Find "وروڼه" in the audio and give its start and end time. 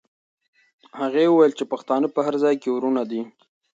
2.71-3.03